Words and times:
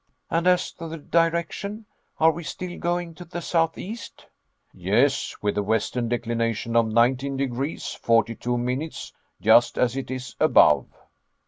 "And 0.31 0.47
as 0.47 0.71
to 0.71 0.87
the 0.87 0.97
direction 0.97 1.85
are 2.19 2.31
we 2.31 2.43
still 2.43 2.75
going 2.79 3.13
to 3.13 3.23
the 3.23 3.39
southeast?" 3.39 4.25
"Yes, 4.73 5.35
with 5.43 5.59
a 5.59 5.61
western 5.61 6.09
declination 6.09 6.75
of 6.75 6.87
nineteen 6.87 7.37
degrees, 7.37 7.85
forty 7.93 8.33
two 8.33 8.57
minutes, 8.57 9.13
just 9.41 9.77
as 9.77 9.95
it 9.95 10.09
is 10.09 10.35
above. 10.39 10.87